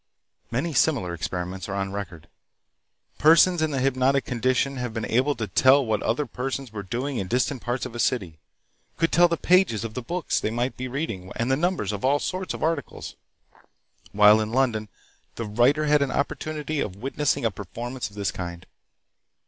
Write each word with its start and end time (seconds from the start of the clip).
Many 0.49 0.73
similar 0.73 1.13
experiments 1.13 1.69
are 1.69 1.75
on 1.75 1.91
record. 1.91 2.27
Persons 3.19 3.61
in 3.61 3.69
the 3.69 3.79
hypnotic 3.79 4.25
condition 4.25 4.77
have 4.77 4.95
been 4.95 5.05
able 5.05 5.35
to 5.35 5.45
tell 5.45 5.85
what 5.85 6.01
other 6.01 6.25
persons 6.25 6.71
were 6.73 6.81
doing 6.81 7.17
in 7.17 7.27
distant 7.27 7.61
parts 7.61 7.85
of 7.85 7.93
a 7.93 7.99
city; 7.99 8.39
could 8.97 9.11
tell 9.11 9.27
the 9.27 9.37
pages 9.37 9.83
of 9.83 9.93
the 9.93 10.01
books 10.01 10.39
they 10.39 10.49
might 10.49 10.75
be 10.75 10.87
reading 10.87 11.31
and 11.35 11.51
the 11.51 11.55
numbers 11.55 11.91
of 11.91 12.03
all 12.03 12.17
sorts 12.17 12.55
of 12.55 12.63
articles. 12.63 13.15
While 14.11 14.41
in 14.41 14.51
London 14.51 14.89
the 15.35 15.45
writer 15.45 15.85
had 15.85 16.01
an 16.01 16.09
opportunity 16.09 16.79
of 16.79 16.95
witnessing 16.95 17.45
a 17.45 17.51
performance 17.51 18.09
of 18.09 18.15
this 18.15 18.31
kind. 18.31 18.65